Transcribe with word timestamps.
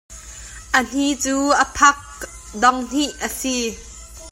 A 0.77 0.79
hni 0.89 1.07
cu 1.23 1.35
a 1.63 1.65
phak 1.77 1.99
dong 2.61 2.81
hnih 2.89 3.11
a 3.25 3.27
si. 3.39 3.55